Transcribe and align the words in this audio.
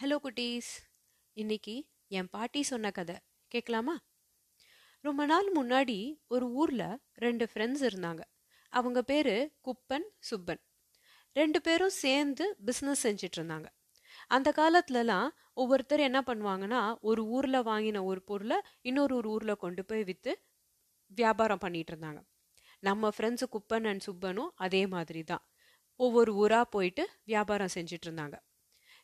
Hello 0.00 0.16
குட்டீஸ். 0.24 0.70
இன்னைக்கு 1.32 1.74
என் 2.08 2.28
பாட்டி 2.30 2.62
சொன்ன 2.62 2.90
கதை. 2.90 3.14
கேட்கலாமா 3.48 3.94
ரொம்ப 5.00 5.26
நாள் 5.26 5.46
முன்னாடி 5.52 5.96
ஒரு 6.26 6.46
ஊரில் 6.50 6.98
ரெண்டு 7.14 7.48
ஃப்ரெண்ட்ஸ் 7.52 7.84
இருந்தாங்க. 7.88 8.20
அவங்க 8.72 9.02
பேர் 9.02 9.30
குப்பன் 9.64 10.06
சுப்பன். 10.30 10.60
ரெண்டு 11.32 11.60
பேரும் 11.60 11.88
சேர்ந்து 11.88 12.56
பிஸ்னஸ் 12.66 13.02
செஞ்சுட்டு 13.02 13.36
இருந்தாங்க. 13.36 13.64
அந்த 14.26 14.52
காலத்துலலாம் 14.56 15.28
ஒவ்வொருத்தர் 15.54 16.00
என்ன 16.00 16.22
பண்ணுவாங்கன்னா 16.26 16.82
ஒரு 17.00 17.24
ஊரில் 17.26 17.60
வாங்கின 17.70 18.04
ஒரு 18.04 18.22
பொருளை 18.22 18.58
இன்னொரு 18.80 19.16
ஒரு 19.16 19.30
ஊரில் 19.30 19.62
கொண்டு 19.64 19.84
போய் 19.84 20.04
விற்று 20.04 20.34
வியாபாரம் 21.06 21.58
பண்ணிட்டு 21.58 21.94
இருந்தாங்க. 21.94 22.22
நம்ம 22.80 23.12
ஃப்ரெண்ட்ஸு 23.16 23.48
குப்பன் 23.56 23.88
அண்ட் 23.92 24.04
சுப்பனும் 24.06 24.52
அதே 24.54 24.86
மாதிரி 24.86 25.24
தான் 25.24 25.46
ஒவ்வொரு 26.00 26.34
ஊராக 26.34 26.64
போயிட்டு 26.64 27.08
வியாபாரம் 27.24 27.74
செஞ்சுட்டு 27.74 28.08
இருந்தாங்க. 28.08 28.38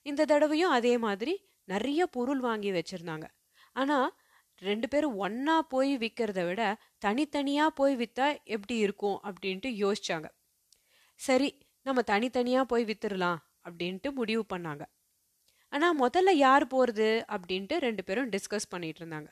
இந்த 0.02 0.24
தடவையும் 0.24 0.70
அதே 0.70 0.98
மாதிரி 0.98 1.50
நிறைய 1.64 2.06
பொருள் 2.06 2.40
வாங்கி 2.40 2.70
வச்சுருந்தாங்க. 2.70 3.24
ஆனால் 3.72 4.18
ரெண்டு 4.58 4.88
பேரும் 4.88 5.16
ஒன்றா 5.16 5.62
போய் 5.62 5.98
விற்கிறத 5.98 6.46
விட 6.46 6.76
தனித்தனியாக 6.98 7.70
போய் 7.70 7.96
விற்றா 7.96 8.44
எப்படி 8.44 8.78
இருக்கும் 8.78 9.20
அப்படின்ட்டு 9.22 9.92
யோசிச்சாங்க. 9.92 10.24
சரி 11.14 11.58
நம்ம 11.82 12.02
தனித்தனியாக 12.02 12.64
போய் 12.64 12.84
விற்றுடலாம் 12.84 13.36
அப்படின்ட்டு 13.64 14.12
முடிவு 14.12 14.44
பண்ணாங்க. 14.54 14.80
ஆனால் 15.68 16.00
முதல்ல 16.00 16.30
யார் 16.30 16.66
போகிறது 16.66 17.24
அப்படின்ட்டு 17.28 17.78
ரெண்டு 17.78 18.04
பேரும் 18.04 18.30
டிஸ்கஸ் 18.30 18.68
பண்ணிட்டு 18.68 19.04
இருந்தாங்க. 19.04 19.26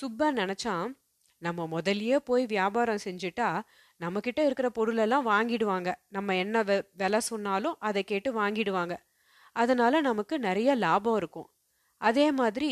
சுப்பா 0.00 0.30
நினச்சான் 0.32 1.00
நம்ம 1.38 1.80
முதல்லையே 1.80 2.16
போய் 2.16 2.46
வியாபாரம் 2.46 2.98
செஞ்சுட்டா 3.04 3.60
நம்மக்கிட்ட 4.00 4.44
இருக்கிற 4.44 4.70
பொருளெல்லாம் 4.70 5.26
வாங்கிடுவாங்க. 5.26 5.94
நம்ம 6.08 6.36
என்ன 6.36 6.62
வெ- 6.62 6.86
விலை 6.92 7.20
சொன்னாலும் 7.20 7.76
அதை 7.78 8.04
கேட்டு 8.04 8.42
வாங்கிடுவாங்க. 8.42 8.96
அதனால 9.56 10.00
நமக்கு 10.00 10.34
நிறைய 10.38 10.70
லாபம் 10.74 11.16
இருக்கும். 11.16 11.48
அதே 12.00 12.26
மாதிரி 12.32 12.70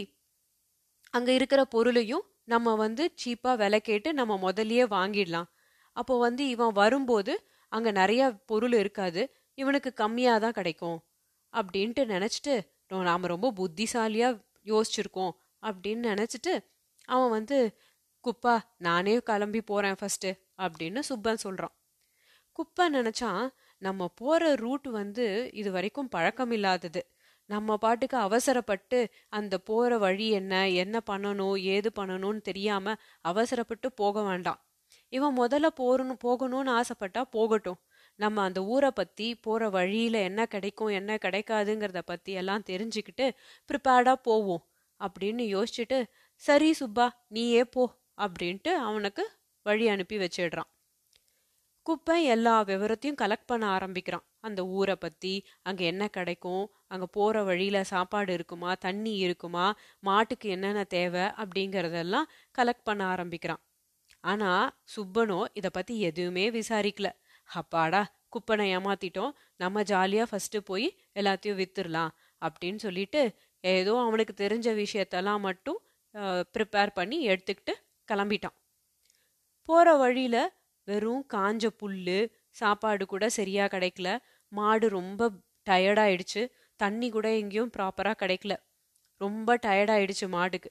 அங்கே 1.15 1.33
இருக்கிற 1.35 1.61
பொருளையும் 1.65 2.25
நம்ம 2.45 2.75
வந்து 2.77 3.05
சீப்பாக 3.23 3.57
விலை 3.57 3.81
கேட்டு 3.81 4.11
நம்ம 4.15 4.37
முதல்லயே 4.43 4.85
வாங்கிடலாம். 4.89 5.49
அப்போ 5.97 6.15
வந்து 6.19 6.43
இவன் 6.49 6.73
வரும்போது 6.73 7.33
அங்கே 7.73 7.91
நிறைய 7.93 8.23
பொருள் 8.47 8.73
இருக்காது 8.73 9.23
இவனுக்கு 9.59 9.91
கம்மியாக 9.97 10.41
தான் 10.41 10.53
கிடைக்கும் 10.53 10.99
அப்படின்ட்டு 11.55 12.03
நினச்சிட்டு 12.07 12.55
நாம் 13.07 13.25
ரொம்ப 13.25 13.49
புத்திசாலியாக 13.53 14.41
யோசிச்சிருக்கோம் 14.67 15.33
அப்படின்னு 15.63 16.11
நினச்சிட்டு 16.13 16.53
அவன் 17.09 17.31
வந்து 17.31 17.59
குப்பா 18.25 18.55
நானே 18.79 19.15
கிளம்பி 19.21 19.61
போகிறேன் 19.63 19.99
ஃபஸ்ட்டு 20.01 20.31
அப்படின்னு 20.59 21.01
சுப்பன் 21.09 21.43
சொல்கிறான் 21.45 21.75
குப்பை 22.59 22.85
நினச்சான் 22.93 23.43
நம்ம 23.83 24.09
போகிற 24.15 24.45
ரூட் 24.55 24.89
வந்து 24.91 25.27
இது 25.53 25.71
வரைக்கும் 25.73 26.09
பழக்கம் 26.09 26.51
இல்லாதது 26.51 27.03
நம்ம 27.51 27.77
பாட்டுக்கு 27.77 28.17
அவசரப்பட்டு 28.19 28.99
அந்த 29.29 29.55
போகிற 29.69 29.93
வழி 29.99 30.27
என்ன 30.31 30.55
என்ன 30.83 30.97
பண்ணணும் 31.11 31.57
ஏது 31.75 31.91
பண்ணணும்னு 31.99 32.41
தெரியாமல் 32.41 33.01
அவசரப்பட்டு 33.25 33.89
போக 33.93 34.23
வேண்டாம். 34.23 34.61
இவன் 35.13 35.35
முதல்ல 35.39 35.69
போறணும் 35.81 36.21
போகணும்னு 36.25 36.73
ஆசைப்பட்டா 36.79 37.23
போகட்டும். 37.31 37.81
நம்ம 38.19 38.43
அந்த 38.43 38.61
ஊரை 38.65 38.91
பற்றி 38.93 39.27
போகிற 39.47 39.69
வழியில் 39.71 40.19
என்ன 40.29 40.41
கிடைக்கும் 40.47 40.93
என்ன 40.99 41.19
கிடைக்காதுங்கிறத 41.23 42.03
பற்றி 42.05 42.33
எல்லாம் 42.33 42.67
தெரிஞ்சுக்கிட்டு 42.71 43.27
ப்ரிப்பேர்டாக 43.71 44.19
போவோம் 44.23 44.65
அப்படின்னு 45.01 45.45
யோசிச்சுட்டு 45.57 45.99
சரி 46.43 46.71
சுப்பா 46.81 47.07
நீயே 47.29 47.65
போ 47.75 47.85
அப்படின்ட்டு 48.19 48.73
அவனுக்கு 48.89 49.25
வழி 49.67 49.87
அனுப்பி 49.89 50.17
வச்சிடுறான். 50.19 50.71
குப்பை 51.87 52.17
எல்லா 52.35 52.55
விவரத்தையும் 52.71 53.19
கலெக்ட் 53.21 53.49
பண்ண 53.51 53.65
ஆரம்பிக்கிறான். 53.77 54.25
அந்த 54.47 54.61
ஊரை 54.79 54.95
பற்றி 55.05 55.33
அங்கே 55.69 55.85
என்ன 55.93 56.05
கிடைக்கும் 56.17 56.65
அங்கே 56.93 57.07
போகிற 57.17 57.43
வழியில் 57.49 57.89
சாப்பாடு 57.93 58.33
இருக்குமா 58.39 58.71
தண்ணி 58.87 59.13
இருக்குமா 59.25 59.67
மாட்டுக்கு 60.09 60.49
என்னென்ன 60.57 60.83
தேவை 60.97 61.25
அப்படிங்கிறதெல்லாம் 61.43 62.29
கலெக்ட் 62.59 62.87
பண்ண 62.89 63.03
ஆரம்பிக்கிறான். 63.15 63.63
ஆனால் 64.25 64.67
சுப்பனோ 64.95 65.41
இதை 65.59 65.71
பற்றி 65.79 65.95
எதுவுமே 66.11 66.47
விசாரிக்கல. 66.59 67.09
அப்பாடா 67.49 68.03
குப்பனை 68.35 68.67
ஏமாத்திட்டோம். 68.77 69.33
நம்ம 69.63 69.83
ஜாலியாக 69.93 70.31
ஃபஸ்ட்டு 70.31 70.59
போய் 70.71 70.89
எல்லாத்தையும் 71.21 71.61
வித்துடலாம் 71.61 72.13
அப்படின்னு 72.43 72.81
சொல்லிட்டு 72.87 73.23
ஏதோ 73.65 73.95
அவனுக்கு 74.07 74.35
தெரிஞ்ச 74.45 74.69
விஷயத்தெல்லாம் 74.83 75.43
மட்டும் 75.49 75.79
ப்ரிப்பேர் 76.55 76.97
பண்ணி 76.99 77.19
எடுத்துக்கிட்டு 77.33 77.75
கிளம்பிட்டான். 78.09 78.57
போற 79.69 79.89
வழியில 80.03 80.37
வெறும் 80.91 81.23
காஞ்ச 81.35 81.65
புல்லு 81.81 82.19
சாப்பாடு 82.57 83.05
கூட 83.13 83.25
சரியா 83.39 83.65
கிடைக்கல. 83.75 84.09
மாடு 84.53 84.87
ரொம்ப 84.99 85.31
டயர்டாயிடுச்சு 85.67 86.43
தண்ணி 86.81 87.09
கூட 87.17 87.27
எங்கேயும் 87.41 87.73
ப்ராப்பராக 87.77 88.17
கிடைக்கல. 88.23 88.55
ரொம்ப 89.21 89.57
டயர்டாயிடுச்சு 89.67 90.27
மாடுக்கு. 90.37 90.71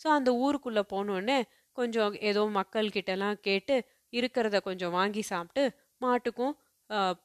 ஸோ 0.00 0.06
அந்த 0.18 0.30
ஊருக்குள்ளே 0.44 0.82
போனோடனே 0.92 1.38
கொஞ்சம் 1.76 2.14
ஏதோ 2.30 2.42
மக்கள்கிட்டலாம் 2.58 3.38
கேட்டு 3.46 3.76
இருக்கிறத 4.12 4.56
கொஞ்சம் 4.68 4.94
வாங்கி 4.98 5.22
சாப்பிட்டு 5.32 5.62
மாட்டுக்கும் 6.00 6.54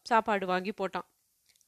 சாப்பாடு 0.10 0.46
வாங்கி 0.54 0.72
போட்டான். 0.80 1.08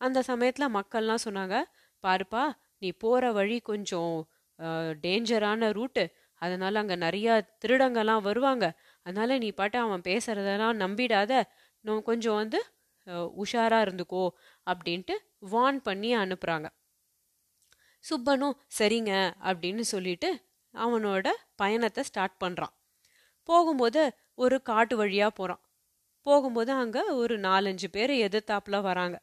அந்த 0.02 0.20
சமயத்தில் 0.30 0.76
மக்கள்லாம் 0.78 1.26
சொன்னாங்க 1.28 1.58
பாருப்பா 2.03 2.44
நீ 2.82 2.90
போகிற 3.03 3.26
வழி 3.40 3.58
கொஞ்சம் 3.72 4.14
டேஞ்சரான 5.03 5.70
ரூட்டு 5.78 6.03
அதனால் 6.42 6.80
அங்கே 6.82 6.96
நிறையா 7.06 7.34
திருடங்கெல்லாம் 7.62 8.24
வருவாங்க. 8.30 8.66
அதனால 9.06 9.38
நீ 9.38 9.50
பாட்டு 9.52 9.78
அவன் 9.80 10.06
பேசுறதெல்லாம் 10.10 10.78
நம்பிடாத. 10.84 11.32
இன்னும் 11.86 12.04
கொஞ்சம் 12.04 12.40
வந்து 12.42 12.60
உஷாராக 13.08 13.40
உஷாரா 13.44 13.78
இருந்துக்கோ 13.86 14.24
அப்படின்ட்டு 14.68 15.16
வார்ன் 15.54 15.80
பண்ணி 15.88 16.10
அனுப்புறாங்க. 16.16 16.68
சுப்பனும் 18.06 18.56
சரிங்க 18.78 19.12
அப்படின்னு 19.50 19.84
சொல்லிட்டு 19.94 20.30
அவனோட 20.74 21.28
பயணத்தை 21.56 22.04
ஸ்டார்ட் 22.04 22.38
பண்றான். 22.44 22.74
போகும்போது 23.50 24.02
ஒரு 24.36 24.58
காட்டு 24.62 24.96
வழியா 25.02 25.28
போறான். 25.40 25.62
போகும்போது 26.26 26.72
அங்க 26.74 27.00
ஒரு 27.14 27.36
நாலஞ்சு 27.40 27.88
பேர் 27.92 28.14
எதிர்த்தாப்புல 28.28 28.80
வராங்க. 28.82 29.18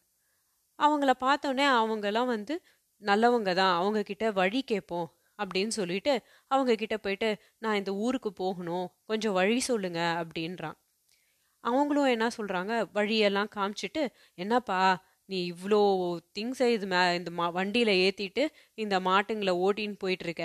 அவங்கள 0.78 1.12
பார்த்தோன்னே 1.20 1.66
அவங்கெல்லாம் 1.80 2.32
வந்து 2.34 2.54
நல்லவங்க 3.02 3.50
தான். 3.54 3.74
அவங்க 3.80 4.00
கிட்ட 4.02 4.26
வழி 4.32 4.60
கேட்போம். 4.62 5.08
அப்படின்னு 5.38 5.72
சொல்லிட்டு 5.78 6.12
அவங்க 6.50 6.74
கிட்ட 6.74 6.96
போயிட்டு 6.98 7.30
நான் 7.58 7.74
இந்த 7.74 7.92
ஊருக்கு 8.04 8.32
போகணும். 8.32 8.86
கொஞ்சம் 9.04 9.32
வழி 9.32 9.58
சொல்லுங்க. 9.60 10.00
அப்படின்றான். 10.22 10.76
அவங்களும் 11.64 12.12
என்ன 12.14 12.26
சொல்றாங்க? 12.38 12.72
வழியெல்லாம் 12.92 13.50
காமிச்சிட்டு 13.56 14.02
என்னப்பா 14.38 14.80
நீ 15.28 15.38
இவ்வளோ 15.52 15.80
திங்ஸை 16.38 16.68
இது 16.74 16.86
மே 16.86 17.00
இந்த 17.14 17.30
மா 17.30 17.46
வண்டியில் 17.48 17.92
ஏற்றிட்டு 18.04 18.44
இந்த 18.74 18.96
மாட்டுங்களை 19.00 19.54
ஓட்டின்னு 19.64 19.96
போயிட்டுருக்க. 20.04 20.44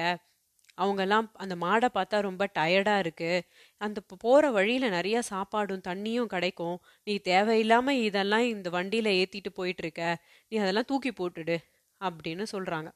அவங்கெல்லாம் 0.77 1.27
அந்த 1.33 1.55
மாடை 1.55 1.89
பார்த்தா 1.93 2.17
ரொம்ப 2.21 2.43
டயர்டாக 2.59 3.03
இருக்குது 3.03 3.43
அந்த 3.81 3.99
போகிற 4.23 4.45
வழியில் 4.51 4.87
நிறையா 4.91 5.19
சாப்பாடும் 5.29 5.85
தண்ணியும் 5.89 6.25
கிடைக்கும். 6.25 6.77
நீ 7.07 7.15
தேவையில்லாமல் 7.29 8.01
இதெல்லாம் 8.01 8.45
இந்த 8.47 8.69
வண்டியில் 8.69 9.11
ஏற்றிட்டு 9.19 9.51
போயிட்டுருக்க. 9.59 10.01
நீ 10.51 10.57
அதெல்லாம் 10.57 10.89
தூக்கி 10.91 11.11
போட்டுடு. 11.11 11.57
அப்படின்னு 12.01 12.45
சொல்கிறாங்க 12.53 12.89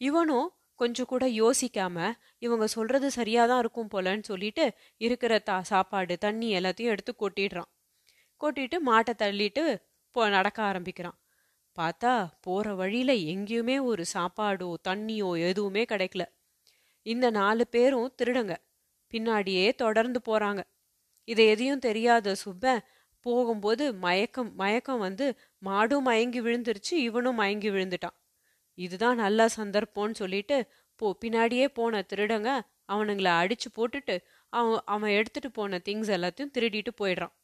இவனும் 0.00 0.48
கொஞ்சம் 0.80 1.06
கூட 1.06 1.24
யோசிக்காம 1.26 1.96
இவங்க 2.38 2.66
சொல்றது 2.66 3.10
சரியாதான் 3.16 3.58
இருக்கும் 3.58 3.90
போலன்னு 3.94 4.22
சொல்லிட்டு 4.22 4.64
இருக்கிற 4.96 5.38
தா 5.38 5.62
சாப்பாடு 5.62 6.18
தண்ணி 6.18 6.48
எல்லாத்தையும் 6.58 6.92
எடுத்து 6.94 7.14
கொட்டிடுறான். 7.20 7.70
கொட்டிட்டு 8.40 8.78
மாட்டை 8.86 9.14
தள்ளிட்டு 9.18 9.64
போ 10.16 10.28
நடக்க 10.28 10.62
ஆரம்பிக்கிறான். 10.62 11.18
பார்த்தா 11.78 12.12
போற 12.40 12.74
வழியில 12.74 13.12
எங்கேயுமே 13.32 13.76
ஒரு 13.82 14.04
சாப்பாடோ 14.14 14.74
தண்ணியோ 14.88 15.30
எதுவுமே 15.48 15.84
கிடைக்கல. 15.84 16.24
இந்த 17.06 17.30
நாலு 17.30 17.64
பேரும் 17.66 18.12
திருடங்க. 18.22 18.54
பின்னாடியே 19.12 19.74
தொடர்ந்து 19.74 20.20
போறாங்க. 20.26 20.60
இது 21.28 21.46
எதையும் 21.46 21.78
தெரியாத 21.78 22.34
சுப்ப 22.44 22.80
போகும்போது 23.26 23.94
மயக்கம் 23.94 24.52
மயக்கம் 24.54 24.98
வந்து 24.98 25.26
மாடும் 25.64 26.02
மயங்கி 26.02 26.40
விழுந்துருச்சு 26.40 26.94
இவனும் 27.08 27.34
மயங்கி 27.34 27.70
விழுந்துட்டான். 27.70 28.16
இதுதான் 28.74 29.16
நல்ல 29.16 29.46
சந்தர்ப்பம்னு 29.56 30.10
சொல்லிட்டு 30.10 30.56
போ 30.96 31.16
பின்னாடியே 31.24 31.68
போன 31.68 32.04
திருடங்க 32.12 32.50
அவனுங்கள 32.88 33.28
அடிச்சு 33.42 33.68
போட்டுட்டு 33.76 34.16
அவன் 34.48 34.80
அவன் 34.84 35.10
எடுத்துட்டு 35.10 35.50
போன 35.50 35.78
திங்ஸ் 35.84 36.10
எல்லாத்தையும் 36.16 36.54
திருடிட்டு 36.58 36.92
போயிடுறான். 37.00 37.34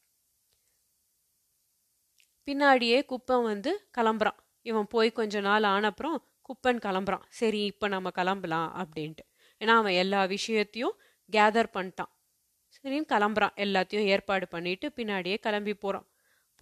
பின்னாடியே 2.47 2.99
குப்பன் 3.11 3.43
வந்து 3.43 3.89
கிளம்புறான். 3.97 4.39
இவன் 4.61 4.87
போய் 4.87 5.11
கொஞ்ச 5.11 5.39
நாள் 5.39 5.63
ஆனப்புறம் 5.63 6.17
குப்பன் 6.49 6.79
கிளம்புறான். 6.85 7.25
சரி 7.29 7.65
இப்போ 7.65 7.87
நம்ம 7.87 8.09
கிளம்பலாம் 8.11 8.69
அப்படின்ட்டு. 8.81 9.23
ஏன்னா 9.61 9.73
அவன் 9.81 9.93
எல்லா 9.93 10.25
விஷயத்தையும் 10.25 10.95
கேதர் 11.31 11.73
பண்ணிட்டான். 11.73 12.11
சரின்னு 12.75 13.09
கிளம்புறான். 13.13 13.55
எல்லாத்தையும் 13.55 14.07
ஏற்பாடு 14.13 14.47
பண்ணிட்டு 14.47 14.91
பின்னாடியே 14.95 15.37
கிளம்பி 15.37 15.73
போகிறான் 15.73 16.08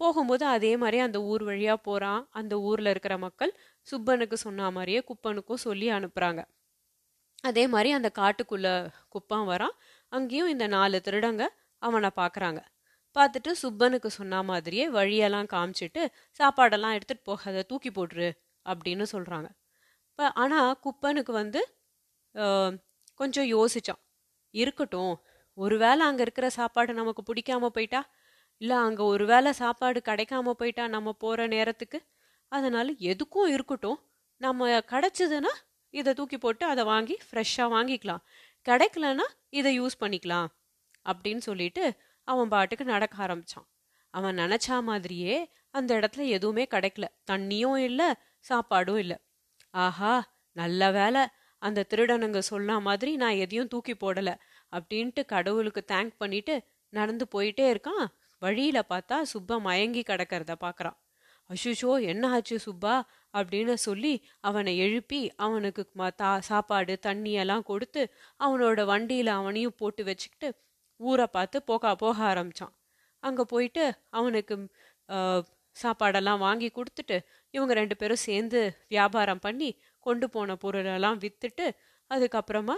போகும்போது 0.00 0.44
அதே 0.54 0.72
மாதிரி 0.76 0.98
அந்த 1.04 1.18
ஊர் 1.30 1.42
வழியா 1.44 1.74
போறான். 1.82 2.22
அந்த 2.32 2.54
ஊர்ல 2.68 2.90
இருக்கிற 2.90 3.14
மக்கள் 3.20 3.52
சுப்பனுக்கு 3.86 4.36
சொன்ன 4.42 4.70
மாதிரியே 4.70 5.00
குப்பனுக்கும் 5.08 5.64
சொல்லி 5.64 5.88
அனுப்புறாங்க. 5.96 6.40
அதே 7.44 7.64
மாதிரி 7.68 7.90
அந்த 7.96 8.08
காட்டுக்குள்ள 8.18 8.68
குப்பம் 9.10 9.46
வரான். 9.50 9.74
அங்கேயும் 10.12 10.52
இந்த 10.54 10.66
நாலு 10.74 10.98
திருடங்க 11.06 11.44
அவனை 11.82 12.10
பார்க்கறாங்க 12.16 12.60
பார்த்துட்டு 13.16 13.50
சுப்பனுக்கு 13.60 14.08
சொன்ன 14.16 14.42
மாதிரியே 14.48 14.84
வழியெல்லாம் 14.90 15.48
காமிச்சிட்டு 15.52 16.02
சாப்பாடெல்லாம் 16.40 16.96
எடுத்துட்டு 16.96 17.24
போகாத 17.28 17.62
தூக்கி 17.70 17.90
போட்டுரு 17.92 18.28
அப்படின்னு 18.66 19.04
சொல்றாங்க. 19.12 19.48
இப்போ 20.08 20.26
ஆனால் 20.42 20.72
குப்பனுக்கு 20.84 21.32
வந்து 21.34 21.60
ஆஹ், 22.34 22.74
கொஞ்சம் 23.20 23.48
யோசிச்சான். 23.52 24.00
இருக்கட்டும் 24.54 25.14
ஒருவேளை 25.58 26.02
அங்கே 26.08 26.22
இருக்கிற 26.26 26.48
சாப்பாடு 26.56 26.92
நமக்கு 26.94 27.22
பிடிக்காம 27.28 27.70
போயிட்டா? 27.70 28.00
இல்லை 28.58 28.76
அங்கே 28.76 29.02
ஒரு 29.02 29.26
வேளை 29.26 29.52
சாப்பாடு 29.52 30.02
கிடைக்காம 30.04 30.50
போயிட்டா 30.50 30.88
நம்ம 30.88 31.12
போகிற 31.12 31.46
நேரத்துக்கு? 31.46 31.98
அதனால் 32.52 32.96
எதுக்கும் 32.96 33.46
இருக்கட்டும். 33.46 33.98
நம்ம 34.36 34.78
கிடைச்சதுன்னா 34.80 35.52
இதை 35.94 36.14
தூக்கி 36.14 36.38
போட்டு 36.38 36.66
அதை 36.66 36.84
வாங்கி 36.84 37.18
ஃப்ரெஷ்ஷாக 37.30 37.72
வாங்கிக்கலாம். 37.76 38.22
கிடைக்கலன்னா 38.68 39.26
இதை 39.48 39.80
யூஸ் 39.80 40.00
பண்ணிக்கலாம். 40.00 40.46
அப்படின்னு 41.04 41.36
சொல்லிட்டு 41.36 41.94
அவன் 42.24 42.48
பாட்டுக்கு 42.48 42.84
நடக்க 42.84 43.26
ஆரம்பிச்சான். 43.26 43.68
அவன் 44.14 44.38
நினச்சா 44.38 44.82
மாதிரியே 44.82 45.50
அந்த 45.70 45.90
இடத்துல 45.98 46.26
எதுவுமே 46.26 46.66
கிடைக்கல. 46.70 47.04
தண்ணியும் 47.30 47.76
இல்லை 47.76 48.08
சாப்பாடும் 48.48 48.96
இல்லை. 48.96 49.16
ஆஹா 49.70 50.14
நல்ல 50.52 50.90
வேலை 50.90 51.22
அந்த 51.58 51.84
திருடனுங்க 51.90 52.38
சொன்ன 52.38 52.80
மாதிரி 52.80 53.16
நான் 53.16 53.40
எதையும் 53.44 53.68
தூக்கி 53.68 53.92
போடலை. 53.92 54.34
அப்படின்ட்டு 54.72 55.24
கடவுளுக்கு 55.26 55.84
தேங்க் 55.86 56.12
பண்ணிட்டு 56.18 56.62
நடந்து 56.88 57.26
போயிட்டே 57.32 57.66
இருக்கான். 57.74 58.06
வழியில 58.38 58.82
பார்த்தா 58.88 59.22
சுப்பா 59.32 59.60
மயங்கி 59.60 60.00
கிடக்கிறத 60.00 60.54
பார்க்குறான் 60.60 60.98
அஷுஷோ 61.50 62.02
என்ன 62.02 62.30
ஆச்சு 62.30 62.56
சுப்பா? 62.66 63.02
அப்படின்னு 63.32 63.74
சொல்லி 63.74 64.12
அவனை 64.40 64.78
எழுப்பி 64.78 65.34
அவனுக்கு 65.36 65.90
ம- 65.96 66.10
தா- 66.18 66.38
சாப்பாடு 66.38 66.98
தண்ணியெல்லாம் 67.06 67.62
கொடுத்து 67.62 68.02
அவனோட 68.40 68.80
வண்டியில 68.92 69.26
அவனையும் 69.26 69.74
போட்டு 69.76 70.04
வச்சுக்கிட்டு 70.04 70.48
ஊரை 71.00 71.26
பார்த்து 71.26 71.62
போக 71.62 71.94
போக 71.96 72.34
ஆரம்பிச்சான். 72.34 72.74
அங்க 73.22 73.44
போயிட்டு 73.44 73.84
அவனுக்கு 74.10 74.54
சாப்பாடெல்லாம் 75.76 76.38
வாங்கி 76.38 76.72
கொடுத்துட்டு 76.74 77.16
இவங்க 77.50 77.74
ரெண்டு 77.74 77.96
பேரும் 77.96 78.16
சேர்ந்து 78.16 78.60
வியாபாரம் 78.88 79.38
பண்ணி 79.38 79.70
கொண்டு 79.98 80.30
போன 80.30 80.56
பொருளெல்லாம் 80.56 81.18
வித்துட்டு 81.18 81.66
அதுக்கப்புறமா 82.10 82.76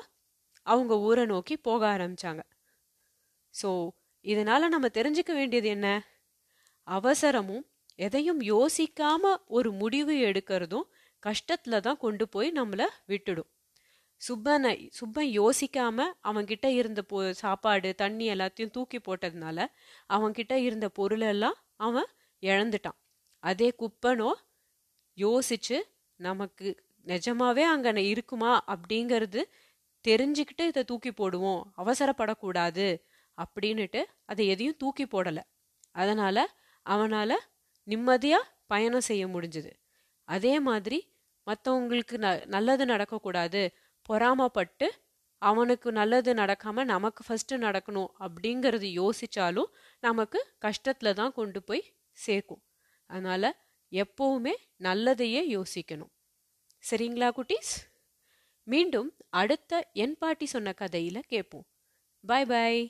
அவங்க 0.67 0.99
ஊரை 0.99 1.25
நோக்கி 1.27 1.57
போக 1.57 1.97
ஆரம்பிச்சாங்க. 1.97 2.43
ஸோ 3.55 3.71
இதனால 4.25 4.69
நம்ம 4.69 4.87
தெரிஞ்சுக்க 4.89 5.33
வேண்டியது 5.35 5.69
என்ன? 5.69 5.89
அவசரமும் 6.89 7.65
எதையும் 7.99 8.41
யோசிக்காம 8.47 9.25
ஒரு 9.49 9.71
முடிவு 9.73 10.15
எடுக்கிறதும் 10.29 10.87
கஷ்டத்துல 11.23 11.81
தான் 11.81 11.99
கொண்டு 11.99 12.25
போய் 12.29 12.51
நம்மள 12.53 12.83
விட்டுடும். 13.09 13.49
சுப்பனை 14.21 14.73
சுப்பன் 14.99 15.31
யோசிக்காம 15.35 15.99
அவன்கிட்ட 16.25 16.67
இருந்த 16.73 17.01
பொ 17.03 17.19
சாப்பாடு 17.35 17.91
தண்ணி 17.95 18.27
எல்லாத்தையும் 18.33 18.71
தூக்கி 18.71 18.99
போட்டதுனால 19.01 19.59
அவன்கிட்ட 20.11 20.55
இருந்த 20.61 20.89
பொருளெல்லாம் 20.91 21.59
அவன் 21.81 22.11
இழந்துட்டான். 22.43 22.99
அதே 23.43 23.69
குப்பனோ 23.79 24.31
யோசிச்சு 25.19 25.79
நமக்கு 26.21 26.69
நிஜமாவே 27.07 27.65
அங்கே 27.67 28.03
இருக்குமா 28.13 28.53
அப்படிங்கிறது 28.75 29.43
தெரிஞ்சுக்கிட்டு 30.05 30.65
இதை 30.67 30.83
தூக்கி 30.85 31.13
போடுவோம். 31.13 31.63
அவசரப்படக்கூடாது. 31.79 32.87
அப்படின்னுட்டு 33.43 34.01
அதை 34.25 34.45
எதையும் 34.47 34.81
தூக்கி 34.83 35.05
போடலை. 35.05 35.45
அதனால் 35.97 36.45
அவனால் 36.87 37.37
நிம்மதியாக 37.89 38.51
பயணம் 38.67 39.07
செய்ய 39.11 39.25
முடிஞ்சுது. 39.27 39.73
அதே 40.29 40.55
மாதிரி 40.61 40.99
மற்றவங்களுக்கு 41.47 42.17
ந 42.17 42.29
நல்லது 42.47 42.85
நடக்கக்கூடாது. 42.85 43.63
பொறாமப்பட்டு 44.09 44.87
அவனுக்கு 45.43 45.89
நல்லது 45.93 46.31
நடக்காமல் 46.35 46.91
நமக்கு 46.95 47.23
ஃபஸ்ட்டு 47.27 47.57
நடக்கணும் 47.67 48.11
அப்படிங்கிறது 48.25 48.89
யோசித்தாலும் 49.01 49.71
நமக்கு 50.03 50.41
கஷ்டத்தில் 50.67 51.19
தான் 51.21 51.37
கொண்டு 51.39 51.61
போய் 51.63 51.83
சேர்க்கும். 52.19 52.63
அதனால் 53.11 53.51
எப்போவுமே 53.93 54.55
நல்லதையே 54.87 55.43
யோசிக்கணும். 55.57 56.13
சரிங்களா 56.85 57.29
குட்டீஸ்? 57.39 57.73
மீண்டும் 58.67 59.11
அடுத்த 59.41 59.83
என் 60.05 60.17
பாட்டி 60.19 60.47
சொன்ன 60.47 60.73
கதையில் 60.73 61.29
கேட்போம். 61.33 61.67
பாய் 62.25 62.47
பாய் 62.47 62.81